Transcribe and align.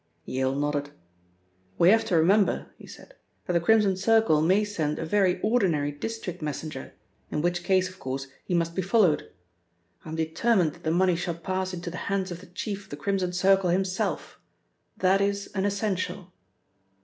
Yale 0.25 0.55
nodded. 0.55 0.89
"We 1.77 1.89
have 1.91 2.03
to 2.05 2.17
remember," 2.17 2.71
he 2.75 2.87
said, 2.87 3.13
"that 3.45 3.53
the 3.53 3.59
Crimson 3.59 3.95
Circle 3.95 4.41
may 4.41 4.63
send 4.63 4.97
a 4.97 5.05
very 5.05 5.39
ordinary 5.41 5.91
district 5.91 6.41
messenger, 6.41 6.95
in 7.29 7.43
which 7.43 7.63
case, 7.63 7.87
of 7.87 7.99
course, 7.99 8.25
he 8.45 8.55
must 8.55 8.73
be 8.73 8.81
followed. 8.81 9.29
I 10.03 10.09
am 10.09 10.15
determined 10.15 10.73
that 10.73 10.83
the 10.83 10.89
money 10.89 11.15
shall 11.15 11.35
pass 11.35 11.71
into 11.71 11.91
the 11.91 11.97
hands 12.09 12.31
of 12.31 12.39
the 12.39 12.47
chief 12.47 12.85
of 12.85 12.89
the 12.89 12.97
Crimson 12.97 13.31
Circle 13.31 13.69
himself 13.69 14.39
that 14.97 15.21
is 15.21 15.51
an 15.53 15.65
essential." 15.65 16.33